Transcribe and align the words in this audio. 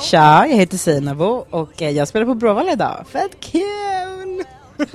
Tja, 0.00 0.46
jag 0.46 0.56
heter 0.56 0.76
Seinabo 0.76 1.46
och 1.50 1.82
eh, 1.82 1.90
jag 1.90 2.08
spelar 2.08 2.26
på 2.26 2.34
Bråvalla 2.34 2.72
idag. 2.72 3.04
Fett 3.08 3.40
kul! 3.40 4.44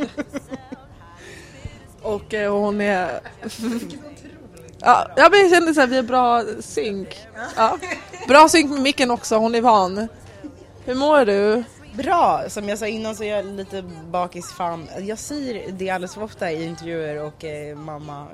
Och 2.02 2.34
eh, 2.34 2.54
hon 2.54 2.82
är... 2.82 3.20
Ja, 4.80 5.08
jag 5.16 5.32
men 5.32 5.40
jag 5.40 5.50
känner 5.50 5.74
så 5.74 5.80
här, 5.80 5.88
vi 5.88 5.96
har 5.96 6.04
bra 6.04 6.44
synk. 6.60 7.18
Ja. 7.56 7.78
Bra 8.28 8.50
synk 8.50 8.72
med 8.72 8.82
micken 8.82 9.12
också, 9.12 9.36
hon 9.36 9.56
är 9.56 9.62
van. 9.62 10.08
Hur 10.86 10.96
mår 10.96 11.26
du? 11.26 11.64
Bra! 11.98 12.44
Som 12.50 12.70
jag 12.70 12.80
sa 12.80 12.88
innan 12.88 13.16
så 13.16 13.24
är 13.24 13.36
jag 13.36 13.46
lite 13.46 13.84
bakis 14.12 14.52
fan. 14.52 14.88
Jag 15.00 15.20
säger 15.20 15.72
det 15.72 15.90
alldeles 15.90 16.14
för 16.14 16.24
ofta 16.24 16.52
i 16.52 16.66
intervjuer 16.66 17.24
och 17.24 17.44
eh, 17.44 17.78
mamma 17.78 18.28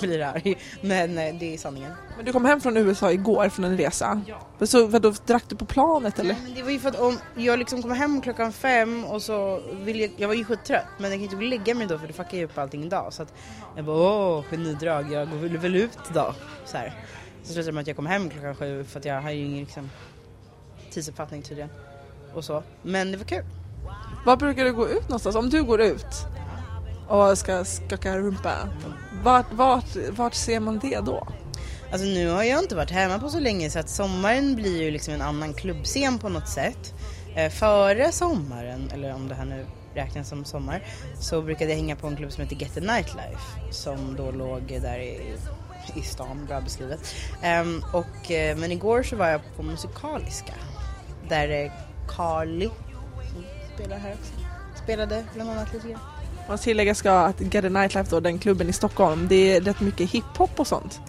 blir 0.00 0.22
arg. 0.22 0.58
Men 0.80 1.18
eh, 1.18 1.34
det 1.34 1.54
är 1.54 1.58
sanningen. 1.58 1.92
Men 2.16 2.24
du 2.24 2.32
kom 2.32 2.44
hem 2.44 2.60
från 2.60 2.76
USA 2.76 3.12
igår 3.12 3.48
från 3.48 3.64
en 3.64 3.76
resa. 3.76 4.22
Ja. 4.26 4.66
Så 4.66 4.86
vadå, 4.86 5.14
drack 5.26 5.44
du 5.48 5.56
på 5.56 5.64
planet 5.64 6.18
eller? 6.18 6.36
Men 6.42 6.54
det 6.54 6.62
var 6.62 6.70
ju 6.70 6.78
för 6.78 6.88
att 6.88 7.00
om 7.00 7.18
jag 7.36 7.58
liksom 7.58 7.82
kom 7.82 7.90
hem 7.90 8.20
klockan 8.20 8.52
fem 8.52 9.04
och 9.04 9.22
så 9.22 9.60
ville 9.72 10.02
jag, 10.02 10.10
jag 10.16 10.28
var 10.28 10.34
ju 10.34 10.44
skittrött 10.44 10.86
men 10.98 11.10
jag 11.10 11.18
kan 11.18 11.22
inte 11.22 11.36
gå 11.36 11.42
och 11.42 11.48
lägga 11.48 11.74
mig 11.74 11.86
då 11.86 11.98
för 11.98 12.06
det 12.06 12.12
fuckar 12.12 12.38
ju 12.38 12.44
upp 12.44 12.58
allting 12.58 12.84
idag. 12.84 13.12
Så 13.12 13.22
att 13.22 13.34
jag 13.76 13.84
bara 13.84 13.96
åh 13.96 14.44
genidrag, 14.50 15.12
jag 15.12 15.30
går 15.30 15.36
väl, 15.36 15.58
väl 15.58 15.76
ut 15.76 15.98
då. 16.14 16.34
Så 16.64 16.76
här. 16.76 16.94
Så 17.42 17.52
slutade 17.52 17.68
det 17.68 17.72
med 17.72 17.80
att 17.80 17.86
jag 17.86 17.96
kom 17.96 18.06
hem 18.06 18.30
klockan 18.30 18.56
sju 18.56 18.84
för 18.84 18.98
att 18.98 19.04
jag 19.04 19.20
har 19.20 19.30
ju 19.30 19.44
ingen 19.44 19.64
liksom, 19.64 19.90
tidsuppfattning 20.90 21.42
tydligen. 21.42 21.70
Och 22.34 22.44
så. 22.44 22.62
Men 22.82 23.12
det 23.12 23.18
var 23.18 23.24
kul. 23.24 23.44
Var 24.26 24.36
brukar 24.36 24.64
du 24.64 24.72
gå 24.72 24.88
ut 24.88 25.02
någonstans? 25.02 25.36
Om 25.36 25.50
du 25.50 25.64
går 25.64 25.80
ut 25.80 26.26
och 27.08 27.38
ska 27.38 27.64
skaka 27.64 28.18
rumpa, 28.18 28.54
vart, 29.22 29.52
vart, 29.52 29.96
vart 30.10 30.34
ser 30.34 30.60
man 30.60 30.78
det 30.78 31.00
då? 31.00 31.28
Alltså 31.92 32.06
nu 32.06 32.30
har 32.30 32.42
jag 32.42 32.62
inte 32.62 32.76
varit 32.76 32.90
hemma 32.90 33.18
på 33.18 33.28
så 33.28 33.40
länge 33.40 33.70
så 33.70 33.78
att 33.78 33.88
sommaren 33.88 34.54
blir 34.54 34.82
ju 34.82 34.90
liksom 34.90 35.14
en 35.14 35.22
annan 35.22 35.54
klubbscen 35.54 36.18
på 36.18 36.28
något 36.28 36.48
sätt. 36.48 36.94
Eh, 37.34 37.50
före 37.50 38.12
sommaren, 38.12 38.90
eller 38.94 39.14
om 39.14 39.28
det 39.28 39.34
här 39.34 39.44
nu 39.44 39.66
räknas 39.94 40.28
som 40.28 40.44
sommar, 40.44 40.84
så 41.20 41.42
brukade 41.42 41.70
jag 41.70 41.76
hänga 41.76 41.96
på 41.96 42.06
en 42.06 42.16
klubb 42.16 42.32
som 42.32 42.44
heter 42.44 42.56
Get 42.56 42.74
the 42.74 42.80
Nightlife 42.80 43.72
som 43.72 44.16
då 44.16 44.30
låg 44.30 44.62
där 44.82 44.98
i, 44.98 45.34
i 45.94 46.02
stan, 46.02 46.46
bra 46.46 46.60
beskrivet. 46.60 47.14
Ehm, 47.42 47.82
och, 47.92 48.30
eh, 48.30 48.56
men 48.56 48.72
igår 48.72 49.02
så 49.02 49.16
var 49.16 49.28
jag 49.28 49.40
på 49.56 49.62
Musikaliska 49.62 50.54
där 51.28 51.64
eh, 51.64 51.72
Carly 52.08 52.68
som 53.32 53.44
spelar 53.74 53.98
här 53.98 54.12
också 54.12 54.48
spelade 54.88 55.24
bland 55.34 55.50
annat 55.50 55.72
lite 55.72 55.88
grann. 55.88 56.00
Man 56.48 56.58
tillägga 56.58 56.94
ska 56.94 57.12
att 57.12 57.40
Get 57.54 57.64
a 57.64 57.68
Nightlife 57.68 58.10
då, 58.10 58.20
den 58.20 58.38
klubben 58.38 58.68
i 58.68 58.72
Stockholm, 58.72 59.26
det 59.28 59.56
är 59.56 59.60
rätt 59.60 59.80
mycket 59.80 60.10
hiphop 60.10 60.60
och 60.60 60.66
sånt. 60.66 61.00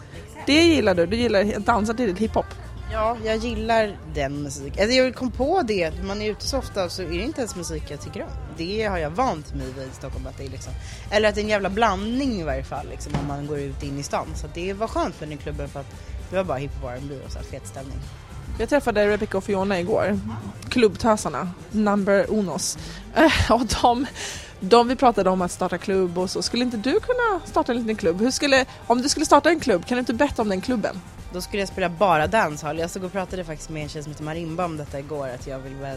Det 0.45 0.61
gillar 0.63 0.95
du? 0.95 1.05
Du 1.05 1.17
gillar 1.17 1.41
att 1.57 1.65
dansa 1.65 1.93
till 1.93 2.15
hiphop? 2.15 2.45
Ja, 2.91 3.17
jag 3.25 3.37
gillar 3.37 3.97
den 4.13 4.43
musiken. 4.43 4.83
Alltså 4.83 4.97
jag 4.97 5.15
kom 5.15 5.31
på 5.31 5.61
det, 5.61 5.85
att 5.85 6.03
man 6.03 6.21
är 6.21 6.31
ute 6.31 6.47
så 6.47 6.57
ofta 6.57 6.89
så 6.89 7.01
är 7.01 7.07
det 7.07 7.23
inte 7.23 7.41
ens 7.41 7.55
musik 7.55 7.83
jag 7.87 8.01
tycker 8.01 8.23
om. 8.23 8.29
Det 8.57 8.83
har 8.83 8.97
jag 8.97 9.09
vant 9.09 9.55
mig 9.55 9.67
vid 9.77 9.87
i 9.87 9.91
Stockholm 9.91 10.27
att 10.27 10.37
det 10.37 10.45
är 10.45 10.49
liksom, 10.49 10.73
eller 11.11 11.29
att 11.29 11.35
det 11.35 11.41
är 11.41 11.43
en 11.43 11.49
jävla 11.49 11.69
blandning 11.69 12.39
i 12.39 12.43
varje 12.43 12.63
fall 12.63 12.87
liksom 12.89 13.13
om 13.21 13.27
man 13.27 13.47
går 13.47 13.59
ut 13.59 13.83
in 13.83 13.99
i 13.99 14.03
stan. 14.03 14.27
Så 14.35 14.47
det 14.53 14.73
var 14.73 14.87
skönt 14.87 15.15
för 15.15 15.25
den 15.25 15.37
klubben 15.37 15.69
för 15.69 15.79
att 15.79 15.95
det 16.29 16.35
var 16.35 16.43
bara 16.43 16.57
hiphop 16.57 16.83
R&B 16.83 17.15
och 17.25 17.31
så 17.31 17.37
här 17.37 17.45
fet 17.45 17.67
stämning. 17.67 17.97
Jag 18.59 18.69
träffade 18.69 19.07
Rebecca 19.07 19.37
och 19.37 19.43
Fiona 19.43 19.79
igår, 19.79 20.19
klubbtösarna, 20.69 21.51
number 21.71 22.25
unos. 22.29 22.77
Eh, 23.15 23.51
och 23.51 23.65
de, 23.81 24.05
de 24.59 24.87
vi 24.87 24.95
pratade 24.95 25.29
om 25.29 25.41
att 25.41 25.51
starta 25.51 25.77
klubb 25.77 26.17
och 26.17 26.29
så, 26.29 26.41
skulle 26.41 26.63
inte 26.63 26.77
du 26.77 26.99
kunna 26.99 27.39
starta 27.45 27.71
en 27.71 27.77
liten 27.77 27.95
klubb? 27.95 28.21
Hur 28.21 28.31
skulle, 28.31 28.65
om 28.87 29.01
du 29.01 29.09
skulle 29.09 29.25
starta 29.25 29.49
en 29.49 29.59
klubb, 29.59 29.85
kan 29.85 29.95
du 29.95 29.99
inte 29.99 30.13
berätta 30.13 30.41
om 30.41 30.49
den 30.49 30.61
klubben? 30.61 31.01
Då 31.33 31.41
skulle 31.41 31.61
jag 31.61 31.69
spela 31.69 31.89
bara 31.89 32.27
dancehall. 32.27 32.79
Jag 32.79 32.89
stod 32.89 33.03
och 33.03 33.11
pratade 33.11 33.43
faktiskt 33.43 33.69
med 33.69 33.83
en 33.83 33.89
tjej 33.89 34.03
som 34.03 34.11
heter 34.11 34.23
Marimba 34.23 34.65
om 34.65 34.77
detta 34.77 34.99
igår, 34.99 35.29
att 35.29 35.47
jag 35.47 35.59
vill 35.59 35.75
vara 35.75 35.93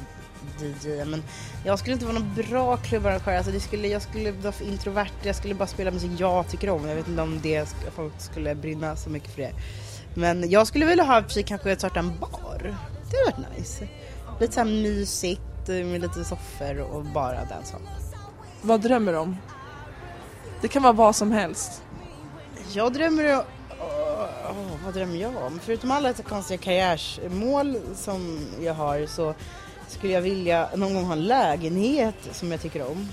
DJ. 0.60 1.04
Men 1.04 1.22
jag 1.64 1.78
skulle 1.78 1.92
inte 1.92 2.06
vara 2.06 2.18
någon 2.18 2.34
bra 2.34 2.76
klubbarrangör. 2.76 3.36
Alltså 3.36 3.52
det 3.52 3.60
skulle, 3.60 3.88
jag 3.88 4.02
skulle 4.02 4.32
vara 4.32 4.52
för 4.52 4.64
introvert. 4.64 5.12
Jag 5.22 5.36
skulle 5.36 5.54
bara 5.54 5.66
spela 5.68 5.90
musik 5.90 6.10
jag 6.18 6.48
tycker 6.48 6.70
om. 6.70 6.88
Jag 6.88 6.96
vet 6.96 7.08
inte 7.08 7.22
om 7.22 7.40
det 7.42 7.74
folk 7.96 8.12
skulle 8.18 8.54
brinna 8.54 8.96
så 8.96 9.10
mycket 9.10 9.34
för 9.34 9.42
det. 9.42 9.52
Men 10.14 10.50
jag 10.50 10.66
skulle 10.66 10.86
vilja 10.86 11.04
ha 11.04 11.22
kanske 11.46 11.76
starta 11.76 12.00
en 12.00 12.18
bar. 12.18 12.41
Det 12.62 13.16
hade 13.16 13.42
varit 13.42 13.58
nice. 13.58 13.88
Lite 14.40 14.52
såhär 14.52 14.66
mysigt 14.66 15.68
med 15.68 16.00
lite 16.00 16.24
soffor 16.24 16.80
och 16.80 17.04
bara 17.04 17.44
dancehall. 17.44 17.82
Vad 18.62 18.80
drömmer 18.80 19.12
du 19.12 19.18
om? 19.18 19.36
Det 20.60 20.68
kan 20.68 20.82
vara 20.82 20.92
vad 20.92 21.16
som 21.16 21.32
helst. 21.32 21.82
Jag 22.72 22.92
drömmer 22.92 23.34
om... 23.34 23.42
Åh, 23.80 24.66
vad 24.84 24.94
drömmer 24.94 25.16
jag 25.16 25.36
om? 25.36 25.60
Förutom 25.62 25.90
alla 25.90 26.12
konstiga 26.12 26.58
karriärsmål 26.58 27.76
som 27.94 28.46
jag 28.60 28.74
har 28.74 29.06
så 29.06 29.34
skulle 29.88 30.12
jag 30.12 30.20
vilja 30.20 30.68
någon 30.76 30.94
gång 30.94 31.04
ha 31.04 31.12
en 31.12 31.24
lägenhet 31.24 32.14
som 32.32 32.50
jag 32.50 32.60
tycker 32.60 32.90
om. 32.90 33.08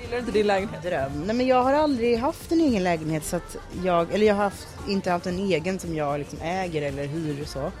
Gillar 0.00 0.12
du 0.12 0.18
inte 0.18 0.32
din 0.32 0.46
lägenhet? 0.46 0.82
Dröm. 0.82 1.22
Nej 1.26 1.36
men 1.36 1.46
jag 1.46 1.62
har 1.62 1.72
aldrig 1.72 2.18
haft 2.18 2.52
en 2.52 2.60
egen 2.60 2.84
lägenhet 2.84 3.24
så 3.24 3.36
att 3.36 3.56
jag, 3.84 4.12
eller 4.12 4.26
jag 4.26 4.34
har 4.34 4.44
haft, 4.44 4.68
inte 4.88 5.10
haft 5.10 5.26
en 5.26 5.38
egen 5.38 5.78
som 5.78 5.94
jag 5.94 6.18
liksom 6.18 6.38
äger 6.40 6.82
eller 6.82 7.06
hyr 7.06 7.42
och 7.42 7.48
så. 7.48 7.72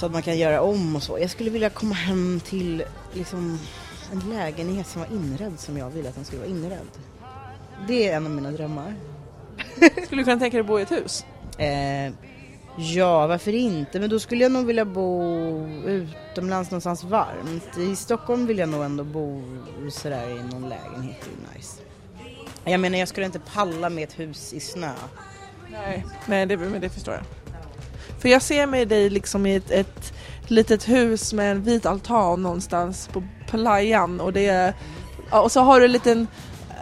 Så 0.00 0.06
att 0.06 0.12
man 0.12 0.22
kan 0.22 0.38
göra 0.38 0.60
om 0.60 0.96
och 0.96 1.02
så. 1.02 1.18
Jag 1.18 1.30
skulle 1.30 1.50
vilja 1.50 1.70
komma 1.70 1.94
hem 1.94 2.40
till 2.44 2.84
liksom 3.12 3.58
en 4.12 4.30
lägenhet 4.30 4.86
som 4.86 5.00
var 5.00 5.08
inredd 5.08 5.60
som 5.60 5.78
jag 5.78 5.90
ville 5.90 6.08
att 6.08 6.14
den 6.14 6.24
skulle 6.24 6.40
vara 6.40 6.50
inredd. 6.50 6.88
Det 7.88 8.08
är 8.08 8.16
en 8.16 8.26
av 8.26 8.32
mina 8.32 8.50
drömmar. 8.50 8.94
Skulle 10.04 10.20
du 10.20 10.24
kunna 10.24 10.38
tänka 10.38 10.56
dig 10.56 10.60
att 10.60 10.66
bo 10.66 10.78
i 10.78 10.82
ett 10.82 10.90
hus? 10.90 11.24
Eh, 11.58 12.12
ja, 12.76 13.26
varför 13.26 13.54
inte? 13.54 14.00
Men 14.00 14.10
då 14.10 14.18
skulle 14.18 14.42
jag 14.42 14.52
nog 14.52 14.66
vilja 14.66 14.84
bo 14.84 15.66
utomlands 15.86 16.70
någonstans 16.70 17.04
varmt. 17.04 17.78
I 17.78 17.96
Stockholm 17.96 18.46
vill 18.46 18.58
jag 18.58 18.68
nog 18.68 18.84
ändå 18.84 19.04
bo 19.04 19.42
sådär 19.90 20.30
i 20.30 20.42
någon 20.54 20.68
lägenhet. 20.68 21.16
Det 21.20 21.52
är 21.52 21.56
nice. 21.56 21.82
Jag 22.64 22.80
menar, 22.80 22.98
jag 22.98 23.08
skulle 23.08 23.26
inte 23.26 23.40
palla 23.54 23.90
med 23.90 24.04
ett 24.04 24.18
hus 24.18 24.52
i 24.52 24.60
snö. 24.60 24.92
Nej, 25.70 26.04
Nej 26.26 26.46
det, 26.46 26.56
men 26.56 26.80
det 26.80 26.90
förstår 26.90 27.14
jag. 27.14 27.39
För 28.20 28.28
jag 28.28 28.42
ser 28.42 28.66
mig 28.66 28.86
dig 28.86 29.10
liksom 29.10 29.46
i 29.46 29.54
ett, 29.54 29.70
ett 29.70 30.12
litet 30.46 30.88
hus 30.88 31.32
med 31.32 31.50
en 31.50 31.62
vit 31.62 31.86
altan 31.86 32.42
någonstans 32.42 33.08
på 33.12 33.22
playan 33.50 34.20
och 34.20 34.32
det 34.32 34.46
är, 34.46 34.74
och 35.30 35.52
så 35.52 35.60
har 35.60 35.80
du 35.80 35.86
en 35.86 35.92
liten 35.92 36.26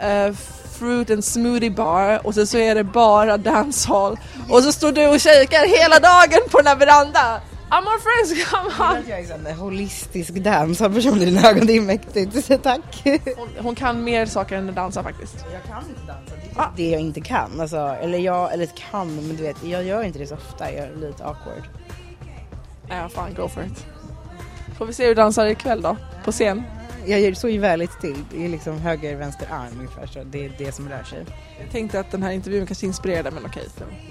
uh, 0.04 0.34
fruit 0.78 1.10
and 1.10 1.24
smoothie 1.24 1.70
bar 1.70 2.26
och 2.26 2.34
så, 2.34 2.46
så 2.46 2.58
är 2.58 2.74
det 2.74 2.84
bara 2.84 3.36
dancehall 3.36 4.18
och 4.48 4.62
så 4.62 4.72
står 4.72 4.92
du 4.92 5.06
och 5.06 5.20
kikar 5.20 5.78
hela 5.78 5.98
dagen 5.98 6.48
på 6.50 6.58
den 6.58 6.66
här 6.66 6.76
verandan. 6.76 7.40
I'm 7.70 7.86
our 7.86 7.98
friends, 7.98 8.44
come 8.50 8.66
on! 8.66 9.08
Jag 9.08 9.20
är 9.20 9.48
en 9.48 9.56
holistisk 9.56 10.34
dansarperson 10.34 11.22
i 11.22 11.24
dina 11.24 11.50
ögon, 11.50 11.66
det 11.66 11.76
är 11.76 11.80
mäktigt. 11.80 12.62
Tack! 12.62 13.02
Hon, 13.36 13.48
hon 13.58 13.74
kan 13.74 14.04
mer 14.04 14.26
saker 14.26 14.56
än 14.56 14.68
att 14.68 14.74
dansa 14.74 15.02
faktiskt. 15.02 15.44
Jag 15.52 15.62
kan 15.62 15.82
inte 15.88 16.00
dansa, 16.06 16.34
det 16.36 16.60
är 16.60 16.62
ah. 16.62 16.72
det 16.76 16.90
jag 16.90 17.00
inte 17.00 17.20
kan. 17.20 17.60
Alltså, 17.60 17.76
eller 17.76 18.18
jag, 18.18 18.52
eller 18.52 18.66
kan, 18.90 19.16
men 19.16 19.36
du 19.36 19.42
vet, 19.42 19.64
jag 19.64 19.84
gör 19.84 20.02
inte 20.02 20.18
det 20.18 20.26
så 20.26 20.34
ofta, 20.34 20.72
jag 20.72 20.84
är 20.84 20.96
lite 20.96 21.24
awkward. 21.24 21.68
Ja, 22.88 23.08
fan, 23.08 23.34
go 23.34 23.48
for 23.48 23.64
it. 23.64 23.86
Får 24.78 24.86
vi 24.86 24.92
se 24.92 25.02
hur 25.02 25.08
du 25.08 25.14
dansar 25.14 25.46
ikväll 25.46 25.82
då, 25.82 25.96
på 26.24 26.32
scen? 26.32 26.62
Jag 27.06 27.36
såg 27.36 27.50
ju 27.50 27.58
väldigt 27.58 28.00
till, 28.00 28.24
det 28.30 28.44
är 28.44 28.48
liksom 28.48 28.78
höger, 28.78 29.16
vänster 29.16 29.48
arm 29.50 29.72
ungefär, 29.78 30.06
så 30.06 30.24
det 30.24 30.44
är 30.44 30.52
det 30.58 30.72
som 30.72 30.88
rör 30.88 31.02
sig. 31.02 31.26
Jag 31.60 31.70
tänkte 31.70 32.00
att 32.00 32.10
den 32.10 32.22
här 32.22 32.30
intervjun 32.30 32.66
kanske 32.66 32.86
inspirerade, 32.86 33.30
men 33.30 33.46
okej. 33.46 33.68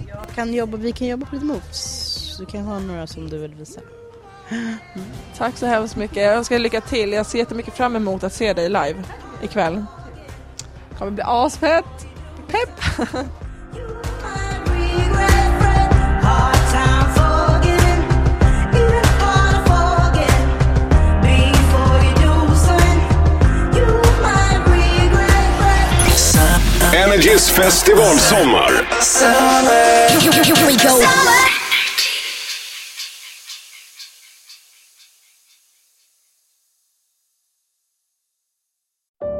Jag 0.07 0.35
kan 0.35 0.53
jobba, 0.53 0.77
vi 0.77 0.91
kan 0.91 1.07
jobba 1.07 1.25
på 1.25 1.35
lite 1.35 1.45
moves. 1.45 2.16
Du 2.37 2.45
kan 2.45 2.65
ha 2.65 2.79
några 2.79 3.07
som 3.07 3.29
du 3.29 3.37
vill 3.37 3.53
visa. 3.53 3.81
Mm. 4.49 4.75
Tack 5.37 5.57
så 5.57 5.65
hemskt 5.65 5.95
mycket. 5.95 6.17
Jag 6.17 6.35
önskar 6.35 6.55
dig 6.55 6.63
lycka 6.63 6.81
till. 6.81 7.13
Jag 7.13 7.25
ser 7.25 7.39
jättemycket 7.39 7.73
fram 7.73 7.95
emot 7.95 8.23
att 8.23 8.33
se 8.33 8.53
dig 8.53 8.69
live 8.69 9.03
ikväll. 9.41 9.85
Det 10.89 10.95
kommer 10.97 11.11
bli 11.11 11.23
asfett. 11.25 11.85
Pepp! 12.47 12.69
Energys 26.95 27.49
festivalsommar. 27.49 28.87
Here 30.09 31.26